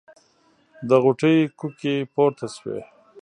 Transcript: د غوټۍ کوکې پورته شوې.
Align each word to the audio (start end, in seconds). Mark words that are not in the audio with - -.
د 0.89 0.91
غوټۍ 1.03 1.37
کوکې 1.59 1.95
پورته 2.13 2.45
شوې. 2.55 2.79